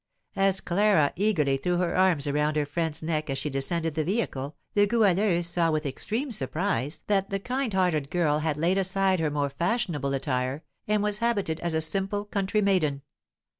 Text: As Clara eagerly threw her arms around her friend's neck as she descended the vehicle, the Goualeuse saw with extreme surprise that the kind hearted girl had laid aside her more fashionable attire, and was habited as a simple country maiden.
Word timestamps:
As 0.35 0.61
Clara 0.61 1.13
eagerly 1.15 1.57
threw 1.57 1.77
her 1.77 1.95
arms 1.95 2.25
around 2.27 2.55
her 2.55 2.65
friend's 2.65 3.03
neck 3.03 3.29
as 3.29 3.37
she 3.37 3.51
descended 3.51 3.93
the 3.93 4.03
vehicle, 4.03 4.55
the 4.73 4.87
Goualeuse 4.87 5.45
saw 5.45 5.69
with 5.69 5.85
extreme 5.85 6.31
surprise 6.31 7.03
that 7.05 7.29
the 7.29 7.37
kind 7.39 7.71
hearted 7.75 8.09
girl 8.09 8.39
had 8.39 8.57
laid 8.57 8.79
aside 8.79 9.19
her 9.19 9.29
more 9.29 9.51
fashionable 9.51 10.15
attire, 10.15 10.63
and 10.87 11.03
was 11.03 11.19
habited 11.19 11.59
as 11.59 11.75
a 11.75 11.81
simple 11.81 12.25
country 12.25 12.61
maiden. 12.63 13.03